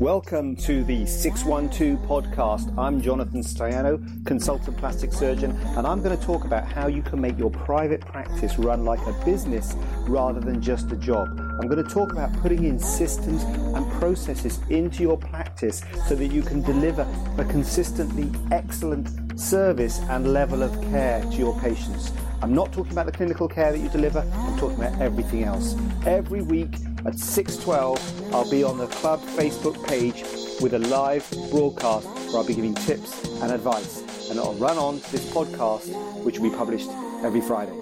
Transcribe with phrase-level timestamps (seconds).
[0.00, 2.76] Welcome to the 612 podcast.
[2.76, 7.20] I'm Jonathan Staiano, consultant plastic surgeon, and I'm going to talk about how you can
[7.20, 9.74] make your private practice run like a business
[10.08, 11.28] rather than just a job.
[11.38, 16.26] I'm going to talk about putting in systems and processes into your practice so that
[16.26, 17.06] you can deliver
[17.38, 22.12] a consistently excellent service and level of care to your patients.
[22.42, 25.76] I'm not talking about the clinical care that you deliver, I'm talking about everything else.
[26.04, 26.74] Every week,
[27.04, 30.22] at 6.12, I'll be on the club Facebook page
[30.60, 34.28] with a live broadcast where I'll be giving tips and advice.
[34.30, 36.90] And it'll run on to this podcast, which will be published
[37.24, 37.76] every Friday.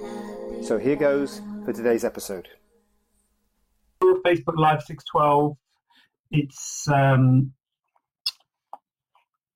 [0.63, 2.49] So here goes for today's episode.
[4.03, 5.57] Facebook Live 612.
[6.31, 7.53] It's um,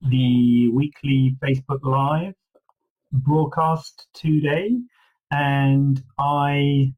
[0.01, 2.33] the weekly Facebook Live
[3.11, 4.77] broadcast today,
[5.31, 6.93] and I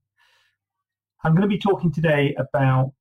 [1.27, 2.93] I'm going to be talking today about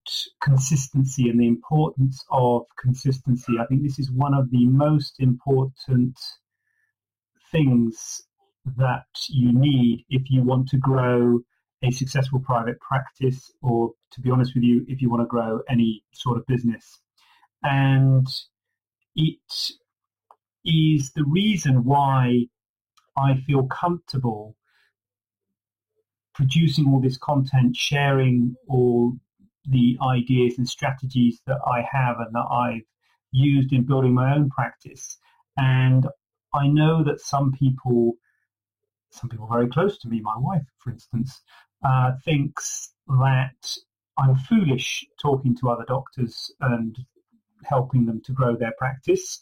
[0.42, 3.52] consistency and the importance of consistency.
[3.60, 6.18] I think this is one of the most important
[7.52, 8.20] things
[8.76, 11.38] that you need if you want to grow
[11.84, 15.60] a successful private practice or to be honest with you if you want to grow
[15.68, 16.98] any sort of business
[17.62, 18.26] and
[19.14, 19.70] it
[20.64, 22.44] is the reason why
[23.16, 24.56] i feel comfortable
[26.36, 29.12] producing all this content, sharing all
[29.64, 32.84] the ideas and strategies that I have and that I've
[33.32, 35.18] used in building my own practice.
[35.56, 36.06] And
[36.54, 38.12] I know that some people,
[39.10, 41.40] some people very close to me, my wife, for instance,
[41.82, 43.76] uh, thinks that
[44.18, 46.96] I'm foolish talking to other doctors and
[47.64, 49.40] helping them to grow their practice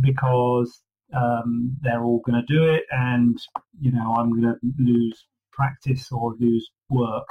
[0.00, 0.82] because
[1.12, 3.38] um, they're all going to do it, and
[3.80, 5.24] you know I'm going to lose
[5.54, 7.26] practice or lose work.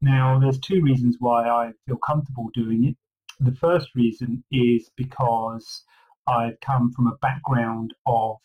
[0.00, 2.96] Now, there's two reasons why I feel comfortable doing it.
[3.38, 5.84] The first reason is because
[6.26, 8.36] I've come from a background of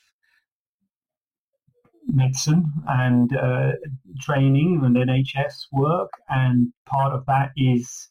[2.07, 3.71] medicine and uh,
[4.19, 8.09] training and NHS work, and part of that is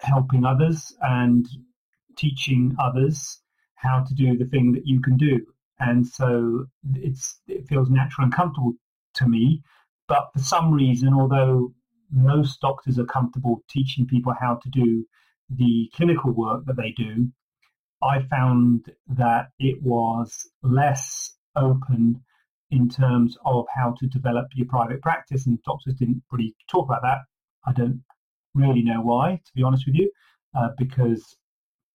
[0.00, 1.46] helping others and
[2.16, 3.40] teaching others
[3.74, 5.40] how to do the thing that you can do.
[5.80, 8.74] And so it's it feels natural and comfortable
[9.18, 9.62] to me.
[10.08, 11.72] But for some reason, although
[12.10, 15.04] most doctors are comfortable teaching people how to do
[15.50, 17.28] the clinical work that they do,
[18.02, 22.22] I found that it was less open
[22.70, 27.02] in terms of how to develop your private practice, and doctors didn't really talk about
[27.02, 27.18] that.
[27.66, 28.02] I don't
[28.54, 30.10] really know why, to be honest with you,
[30.56, 31.36] uh, because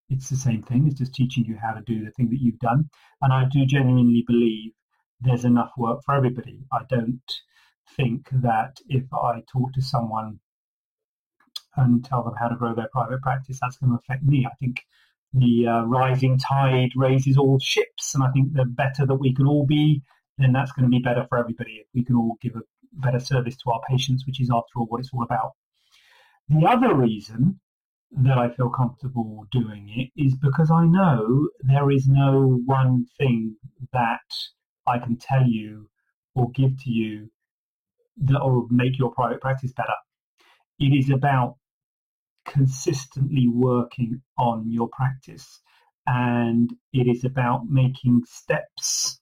[0.10, 0.88] it's the same thing.
[0.88, 2.90] It's just teaching you how to do the thing that you've done.
[3.22, 4.72] And I do genuinely believe
[5.24, 6.60] there's enough work for everybody.
[6.72, 7.22] I don't
[7.96, 10.40] think that if I talk to someone
[11.76, 14.46] and tell them how to grow their private practice, that's going to affect me.
[14.46, 14.82] I think
[15.34, 19.48] the uh, rising tide raises all ships, and I think the better that we can
[19.48, 20.04] all be,
[20.38, 22.62] then that's going to be better for everybody if we can all give a
[22.94, 25.54] better service to our patients, which is after all what it's all about.
[26.50, 27.60] The other reason
[28.12, 33.56] that I feel comfortable doing it is because I know there is no one thing
[33.92, 34.22] that
[34.86, 35.90] I can tell you
[36.36, 37.30] or give to you
[38.18, 39.94] that will make your private practice better.
[40.80, 41.56] It is about
[42.46, 45.62] consistently working on your practice
[46.06, 49.20] and it is about making steps,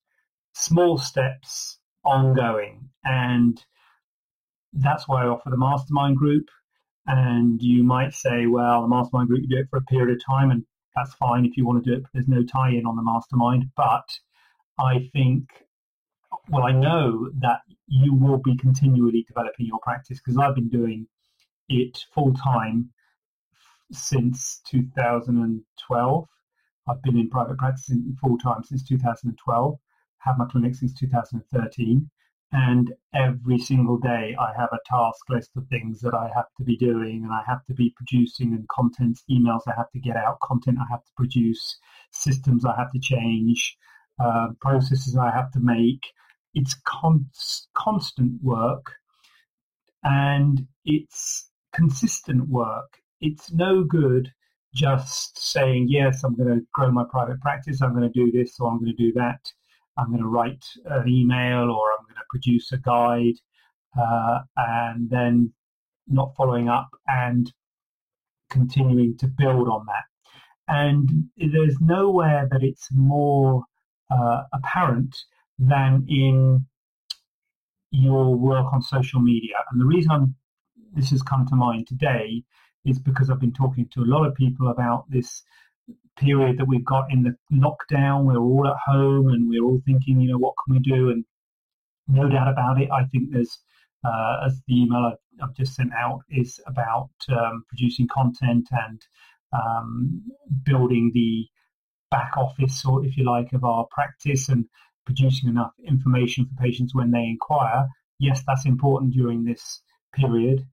[0.53, 2.89] small steps, ongoing.
[3.03, 3.63] And
[4.73, 6.45] that's why I offer the mastermind group.
[7.07, 10.23] And you might say, well, the mastermind group, you do it for a period of
[10.25, 10.63] time, and
[10.95, 12.03] that's fine if you want to do it.
[12.13, 13.65] There's no tie in on the mastermind.
[13.75, 14.07] But
[14.81, 15.47] I think,
[16.49, 21.07] well, I know that you will be continually developing your practice because I've been doing
[21.69, 22.89] it full time
[23.91, 26.27] since 2012.
[26.89, 29.77] I've been in private practice full time since 2012.
[30.19, 32.09] Have my clinic since 2013,
[32.51, 36.63] and every single day I have a task list of things that I have to
[36.63, 40.17] be doing, and I have to be producing, and contents, emails I have to get
[40.17, 41.77] out, content I have to produce,
[42.11, 43.77] systems I have to change,
[44.21, 46.01] uh, processes I have to make.
[46.53, 47.29] It's con-
[47.73, 48.93] constant work
[50.03, 52.97] and it's consistent work.
[53.21, 54.31] It's no good
[54.73, 58.59] just saying, yes, I'm going to grow my private practice, I'm going to do this
[58.59, 59.39] or I'm going to do that.
[59.97, 63.35] I'm going to write an email or I'm going to produce a guide
[63.99, 65.53] uh, and then
[66.07, 67.51] not following up and
[68.49, 70.03] continuing to build on that.
[70.67, 73.63] And there's nowhere that it's more
[74.11, 75.15] uh, apparent
[75.57, 76.65] than in
[77.91, 79.55] your work on social media.
[79.71, 80.35] And the reason I'm,
[80.93, 82.43] this has come to mind today
[82.85, 85.43] is because I've been talking to a lot of people about this
[86.17, 88.25] period that we've got in the lockdown.
[88.25, 91.09] We're all at home and we're all thinking, you know, what can we do?
[91.09, 91.25] And
[92.07, 93.59] no doubt about it, I think there's,
[94.03, 95.11] uh, as the email
[95.41, 99.01] I've, just sent out is about um, producing content and
[99.53, 100.21] um,
[100.63, 101.47] building the
[102.11, 104.65] back office, or if you like, of our practice and
[105.05, 107.87] producing enough information for patients when they inquire.
[108.19, 109.81] Yes, that's important during this
[110.13, 110.65] period.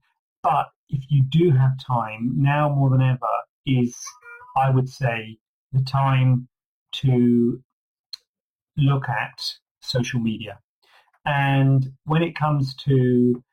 [0.43, 3.27] But if you do have time, now more than ever
[3.65, 3.95] is,
[4.55, 5.37] I would say,
[5.71, 6.47] the time
[6.91, 7.61] to
[8.77, 10.59] look at social media.
[11.25, 13.43] And when it comes to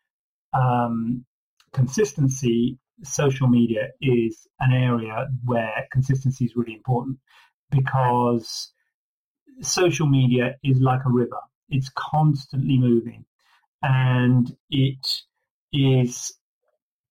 [0.53, 1.25] um,
[1.73, 7.19] consistency, social media is an area where consistency is really important
[7.71, 8.73] because
[9.61, 11.41] social media is like a river.
[11.69, 13.25] It's constantly moving
[13.83, 15.23] and it
[15.73, 16.33] is,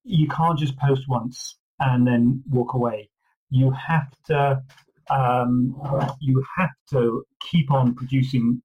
[0.04, 3.10] you can't just post once and then walk away.
[3.50, 4.62] You have to,
[5.10, 5.76] um,
[6.20, 8.62] you have to keep on producing,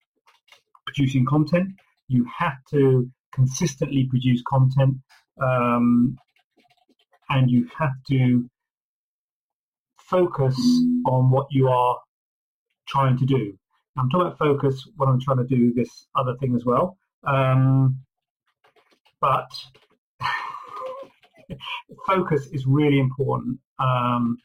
[0.85, 1.69] producing content.
[2.07, 4.97] You have to consistently produce content
[5.41, 6.17] um,
[7.29, 8.49] and you have to
[10.11, 10.55] focus
[11.05, 11.97] on what you are
[12.87, 13.57] trying to do.
[13.97, 16.97] I'm talking about focus when I'm trying to do this other thing as well.
[17.23, 17.99] Um,
[19.21, 19.49] but
[22.05, 24.37] focus is really important um,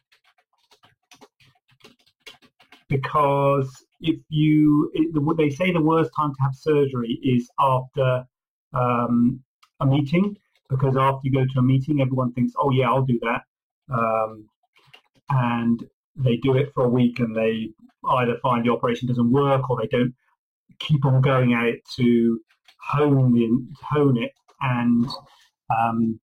[2.87, 8.25] because if you, it, they say the worst time to have surgery is after
[8.73, 9.41] um,
[9.81, 10.37] a meeting
[10.69, 13.41] because after you go to a meeting, everyone thinks, "Oh yeah, I'll do that,"
[13.89, 14.49] um,
[15.29, 15.83] and
[16.15, 17.69] they do it for a week, and they
[18.09, 20.13] either find the operation doesn't work or they don't
[20.79, 22.39] keep on going at it to
[22.81, 23.47] hone the,
[23.81, 24.31] hone it
[24.61, 25.07] and
[25.69, 26.19] um,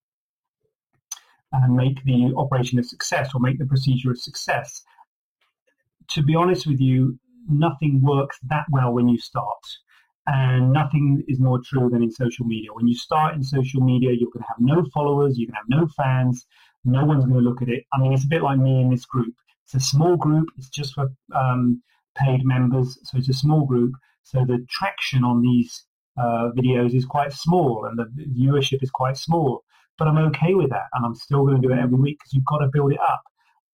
[1.53, 4.83] and make the operation a success or make the procedure a success.
[6.11, 7.19] To be honest with you,
[7.49, 9.65] nothing works that well when you start.
[10.27, 12.73] And nothing is more true than in social media.
[12.73, 15.75] When you start in social media, you're going to have no followers, you're going to
[15.75, 16.47] have no fans,
[16.85, 17.85] no one's going to look at it.
[17.93, 19.35] I mean, it's a bit like me in this group.
[19.65, 21.83] It's a small group, it's just for um,
[22.17, 23.95] paid members, so it's a small group.
[24.23, 25.85] So the traction on these
[26.17, 28.07] uh, videos is quite small and the
[28.39, 29.65] viewership is quite small.
[29.99, 32.33] But I'm okay with that, and I'm still going to do it every week because
[32.33, 33.23] you've got to build it up.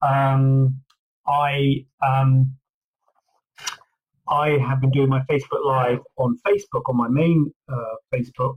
[0.02, 0.81] Um,
[1.26, 2.56] I um,
[4.30, 8.54] I have been doing my Facebook Live on Facebook, on my main uh, Facebook,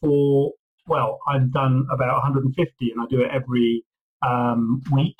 [0.00, 0.52] for,
[0.86, 3.84] well, I've done about 150 and I do it every
[4.26, 5.16] um, week.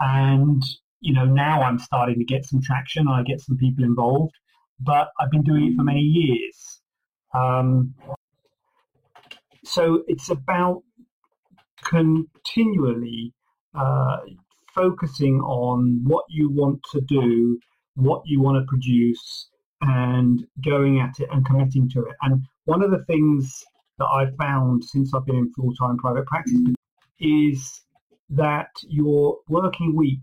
[0.00, 0.62] And,
[1.00, 3.08] you know, now I'm starting to get some traction.
[3.08, 4.34] I get some people involved,
[4.78, 6.82] but I've been doing it for many years.
[7.32, 7.94] Um,
[9.64, 10.82] so it's about
[11.82, 13.32] continually
[13.74, 14.18] uh,
[14.74, 17.58] focusing on what you want to do
[18.00, 19.48] what you want to produce
[19.82, 22.16] and going at it and committing to it.
[22.22, 23.64] And one of the things
[23.98, 26.58] that I've found since I've been in full time private practice
[27.18, 27.82] is
[28.30, 30.22] that your working week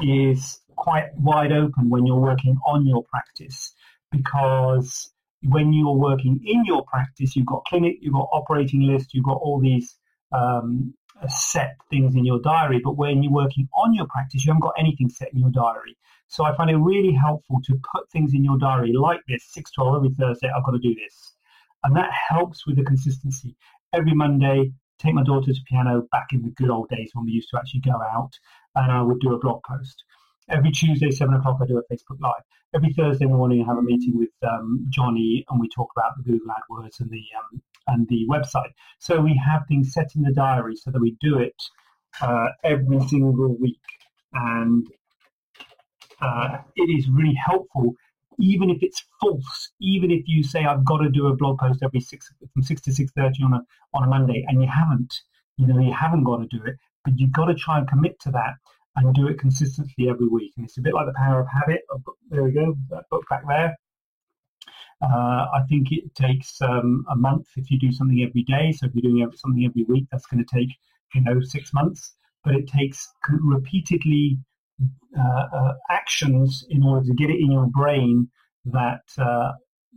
[0.00, 3.74] is quite wide open when you're working on your practice
[4.10, 5.12] because
[5.42, 9.38] when you're working in your practice, you've got clinic, you've got operating list, you've got
[9.42, 9.98] all these
[10.32, 10.94] um,
[11.28, 12.80] set things in your diary.
[12.82, 15.96] But when you're working on your practice, you haven't got anything set in your diary.
[16.28, 19.96] So I find it really helpful to put things in your diary like this, 612
[19.96, 21.36] every Thursday, I've got to do this.
[21.84, 23.56] And that helps with the consistency.
[23.92, 27.32] Every Monday, take my daughter to piano back in the good old days when we
[27.32, 28.32] used to actually go out
[28.74, 30.02] and I would do a blog post.
[30.48, 32.42] Every Tuesday, 7 o'clock, I do a Facebook Live.
[32.74, 36.22] Every Thursday morning, I have a meeting with um, Johnny and we talk about the
[36.22, 38.72] Google AdWords and the um, and the website.
[38.98, 41.54] So we have things set in the diary so that we do it
[42.20, 43.80] uh, every single week.
[44.32, 44.86] And
[46.20, 47.94] uh, it is really helpful,
[48.38, 49.70] even if it's false.
[49.80, 52.80] Even if you say I've got to do a blog post every six from six
[52.82, 53.60] to six thirty on a
[53.92, 55.12] on a Monday, and you haven't,
[55.56, 58.18] you know, you haven't got to do it, but you've got to try and commit
[58.20, 58.54] to that
[58.96, 60.52] and do it consistently every week.
[60.56, 61.80] And it's a bit like the power of habit.
[62.30, 63.76] There we go, that book back there.
[65.02, 68.72] Uh, I think it takes um, a month if you do something every day.
[68.72, 70.70] So if you're doing something every week, that's going to take
[71.14, 72.14] you know six months.
[72.44, 74.38] But it takes repeatedly
[75.18, 78.28] uh, uh, actions in order to get it in your brain
[78.66, 79.52] that uh,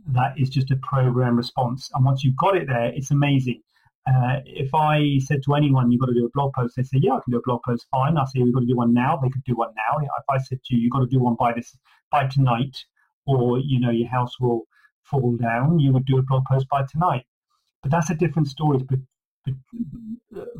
[0.08, 1.90] that is just a program response.
[1.94, 3.62] And once you've got it there, it's amazing.
[4.08, 6.98] Uh, if I said to anyone, you've got to do a blog post, they say,
[7.02, 8.16] yeah, I can do a blog post, fine.
[8.16, 9.18] I say, we've got to do one now.
[9.22, 9.98] They could do one now.
[9.98, 11.76] If I said to you, you've got to do one by this,
[12.10, 12.84] by tonight,
[13.26, 14.66] or, you know, your house will
[15.04, 17.24] fall down, you would do a blog post by tonight.
[17.82, 18.80] But that's a different story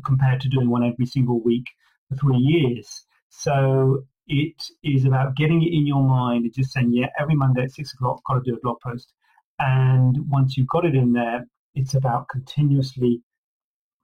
[0.05, 1.65] compared to doing one every single week
[2.07, 3.05] for three years.
[3.29, 7.63] So it is about getting it in your mind and just saying, yeah, every Monday
[7.63, 9.13] at six o'clock, got to do a blog post.
[9.59, 13.21] And once you've got it in there, it's about continuously,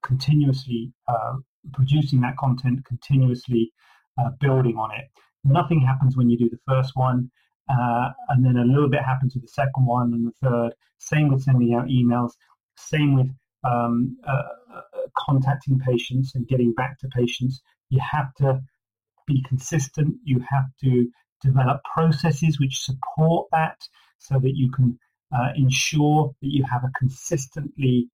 [0.04, 1.36] continuously uh,
[1.74, 3.72] producing that content, continuously
[4.20, 5.06] uh, building on it.
[5.44, 7.32] Nothing happens when you do the first one,
[7.70, 10.74] uh, and then a little bit happens with the second one and the third.
[10.98, 12.32] Same with sending out emails.
[12.78, 13.30] Same with
[13.64, 14.44] um, uh,
[14.74, 14.82] uh,
[15.18, 17.62] contacting patients and getting back to patients.
[17.90, 18.62] You have to
[19.28, 20.16] be consistent.
[20.24, 21.10] You have to
[21.42, 23.78] develop processes which support that
[24.20, 24.98] so that you can
[25.36, 28.10] uh, ensure that you have a consistently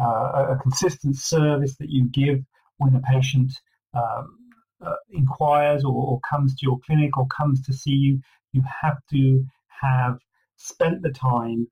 [0.00, 2.40] uh, a consistent service that you give
[2.78, 3.52] when a patient
[3.94, 4.36] um,
[4.84, 8.20] uh, inquires or, or, comes to your clinic or comes to see you.
[8.54, 9.44] You have to
[9.82, 10.18] have
[10.56, 11.66] spent the time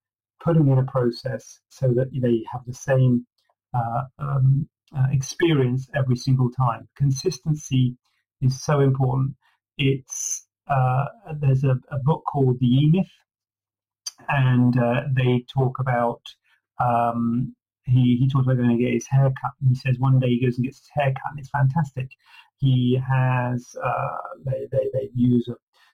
[0.44, 3.24] putting in a process so that they have the same
[3.72, 6.88] uh, um, uh, experience every single time.
[6.96, 7.96] Consistency
[8.40, 9.34] is so important.
[9.78, 11.06] It's uh,
[11.40, 13.06] there's a, a, book called The E Myth,
[14.28, 16.20] and uh, they talk about
[16.78, 20.18] um, he he talks about going to get his hair cut, and he says one
[20.18, 22.10] day he goes and gets his hair cut, and it's fantastic.
[22.58, 25.48] He has uh, they, they they use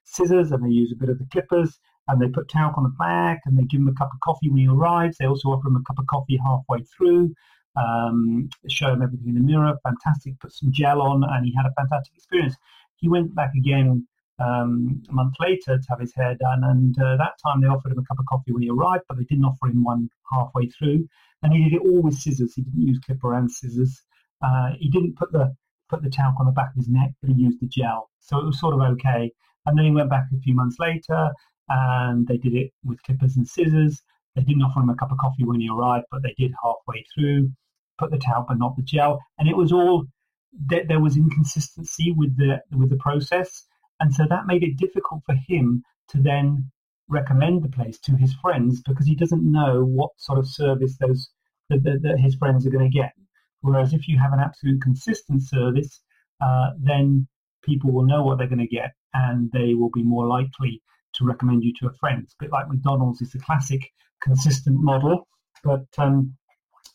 [0.08, 2.94] scissors and they use a bit of the clippers and they put talc on the
[2.98, 5.16] back and they give him a cup of coffee when he arrives.
[5.18, 7.34] They also offer him a cup of coffee halfway through
[7.78, 11.66] um, show him everything in the mirror, fantastic, put some gel on, and he had
[11.66, 12.56] a fantastic experience.
[12.96, 14.06] He went back again
[14.38, 17.92] um, a month later to have his hair done, and uh, that time they offered
[17.92, 20.66] him a cup of coffee when he arrived, but they didn't offer him one halfway
[20.66, 21.06] through.
[21.42, 22.54] And he did it all with scissors.
[22.54, 24.02] He didn't use clipper and scissors.
[24.42, 25.54] Uh, he didn't put the
[25.88, 28.38] put the talc on the back of his neck, but he used the gel, so
[28.38, 29.32] it was sort of okay.
[29.68, 31.30] And then he went back a few months later,
[31.68, 34.02] and they did it with clippers and scissors.
[34.34, 37.04] They didn't offer him a cup of coffee when he arrived, but they did halfway
[37.14, 37.50] through
[37.98, 40.06] put the towel but not the gel, and it was all
[40.52, 43.66] there was inconsistency with the with the process,
[44.00, 46.70] and so that made it difficult for him to then
[47.08, 51.30] recommend the place to his friends because he doesn't know what sort of service those
[51.70, 53.12] that, that, that his friends are going to get.
[53.60, 56.00] Whereas if you have an absolute consistent service,
[56.40, 57.26] uh, then
[57.64, 60.82] people will know what they're going to get, and they will be more likely
[61.14, 62.26] to recommend you to a friend.
[62.26, 63.80] A bit like McDonald's is the classic
[64.22, 65.26] consistent model,
[65.64, 66.34] but um,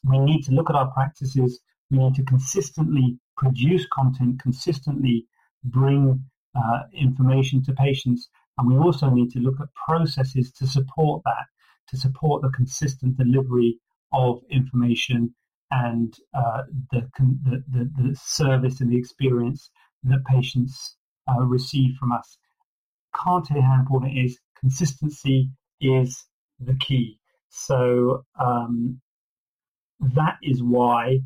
[0.03, 1.59] we need to look at our practices.
[1.89, 5.25] We need to consistently produce content, consistently
[5.63, 6.23] bring
[6.55, 8.29] uh, information to patients.
[8.57, 11.45] And we also need to look at processes to support that,
[11.89, 13.79] to support the consistent delivery
[14.11, 15.33] of information
[15.71, 17.63] and uh, the, the,
[17.97, 19.71] the, service and the experience
[20.03, 22.37] that patients uh, receive from us.
[23.23, 24.39] Can't tell you how important it is.
[24.59, 25.49] Consistency
[25.81, 26.25] is
[26.59, 27.19] the key.
[27.49, 28.99] So um,
[29.99, 31.19] that is why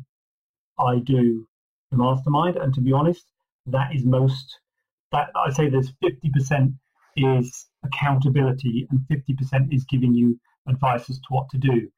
[0.78, 1.46] I do
[1.90, 2.56] the mastermind.
[2.56, 3.24] And to be honest,
[3.66, 4.58] that is most
[5.12, 6.74] that I say there's 50%
[7.16, 10.38] is accountability and 50% is giving you
[10.68, 11.88] advice as to what to do.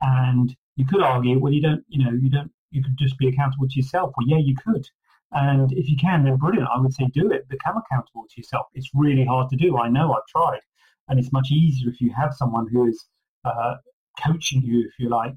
[0.00, 3.28] And you could argue, well, you don't, you know, you don't, you could just be
[3.28, 4.12] accountable to yourself.
[4.16, 4.86] Well, yeah, you could.
[5.32, 6.68] And if you can, then brilliant.
[6.74, 7.48] I would say do it.
[7.48, 8.66] Become accountable to yourself.
[8.74, 9.78] It's really hard to do.
[9.78, 10.60] I know I've tried.
[11.08, 13.06] And it's much easier if you have someone who is
[13.44, 13.76] uh,
[14.24, 15.34] coaching you, if you like,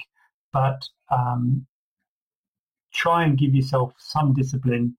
[0.52, 1.66] but um,
[2.94, 4.96] try and give yourself some discipline,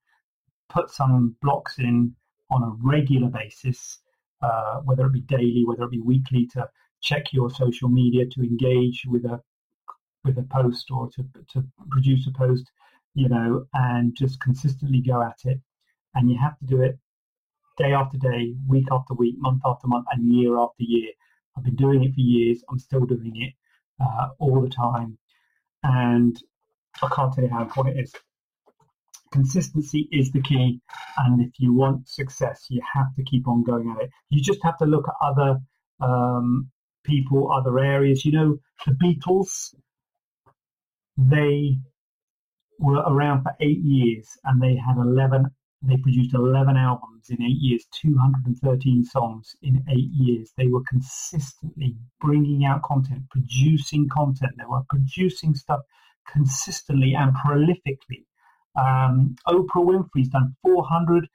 [0.69, 2.15] put some blocks in
[2.51, 4.01] on a regular basis,
[4.43, 6.69] uh, whether it be daily, whether it be weekly, to
[7.01, 9.41] check your social media, to engage with a
[10.25, 12.71] with a post or to to produce a post,
[13.15, 15.61] you know, and just consistently go at it.
[16.15, 16.99] And you have to do it
[17.79, 21.11] day after day, week after week, month after month, and year after year.
[21.57, 22.63] I've been doing it for years.
[22.71, 23.53] I'm still doing it
[24.05, 25.19] uh, all the time
[25.85, 26.37] and
[27.03, 28.15] I can't tell you how important it is.
[29.33, 30.81] Consistency is the key,
[31.19, 34.11] and if you want success, you have to keep on going at it.
[34.31, 35.61] You just have to look at other
[36.01, 36.71] um,
[37.05, 38.25] people, other areas.
[38.25, 39.75] You know, the Beatles,
[41.17, 41.79] they
[42.79, 45.51] were around for eight years, and they had eleven.
[45.83, 50.53] They produced eleven albums in eight years, two hundred and thirteen songs in eight years.
[50.57, 54.53] They were consistently bringing out content, producing content.
[54.59, 55.81] They were producing stuff
[56.27, 58.25] consistently and prolifically.
[58.77, 61.29] Um, Oprah Winfrey's done 400,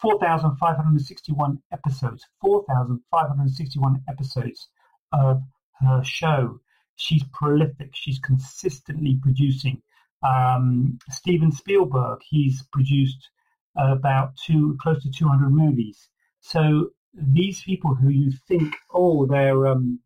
[0.00, 4.68] 4,561 episodes, 4,561 episodes
[5.12, 5.42] of
[5.80, 6.60] her show.
[6.96, 7.90] She's prolific.
[7.94, 9.82] She's consistently producing.
[10.22, 13.30] Um, Steven Spielberg, he's produced
[13.76, 16.08] about two, close to 200 movies.
[16.40, 20.00] So these people who you think, oh, they're, um,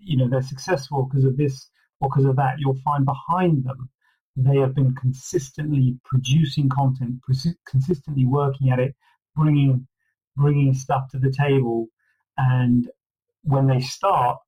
[0.00, 1.68] you know, they're successful because of this
[2.00, 3.90] or because of that, you'll find behind them
[4.36, 7.20] they have been consistently producing content,
[7.66, 8.94] consistently working at it,
[9.34, 9.86] bringing
[10.36, 11.88] bringing stuff to the table,
[12.36, 12.90] and
[13.42, 14.38] when they start,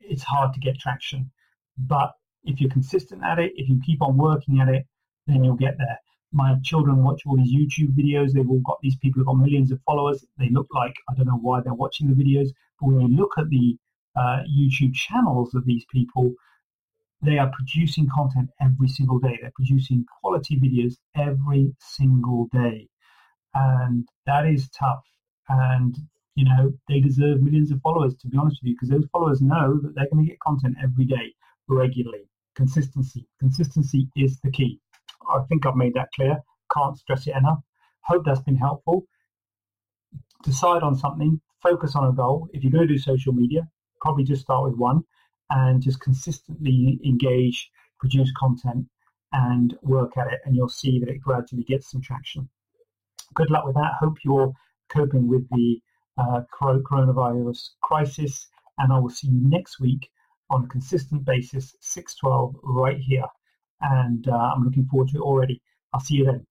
[0.00, 1.30] it's hard to get traction.
[1.76, 4.86] But if you're consistent at it, if you keep on working at it,
[5.26, 5.98] then you'll get there.
[6.32, 8.32] My children watch all these YouTube videos.
[8.32, 10.24] They've all got these people who've got millions of followers.
[10.38, 12.48] They look like I don't know why they're watching the videos,
[12.80, 13.76] but when you look at the
[14.16, 16.34] uh, YouTube channels of these people,
[17.22, 19.38] they are producing content every single day.
[19.40, 22.88] They're producing quality videos every single day.
[23.54, 25.04] And that is tough.
[25.48, 25.96] And,
[26.34, 29.40] you know, they deserve millions of followers, to be honest with you, because those followers
[29.40, 31.32] know that they're going to get content every day,
[31.68, 32.28] regularly.
[32.54, 33.26] Consistency.
[33.40, 34.80] Consistency is the key.
[35.28, 36.38] I think I've made that clear.
[36.72, 37.60] Can't stress it enough.
[38.02, 39.06] Hope that's been helpful.
[40.42, 42.48] Decide on something, focus on a goal.
[42.52, 43.66] If you're going to do social media,
[44.00, 45.02] probably just start with one
[45.50, 48.86] and just consistently engage, produce content,
[49.32, 52.48] and work at it, and you'll see that it gradually gets some traction.
[53.34, 53.94] Good luck with that.
[53.98, 54.52] Hope you're
[54.90, 55.80] coping with the
[56.18, 58.46] uh, coronavirus crisis,
[58.78, 60.08] and I will see you next week
[60.50, 63.24] on a consistent basis, 612 right here.
[63.80, 65.60] And uh, I'm looking forward to it already.
[65.92, 66.46] I'll see you then.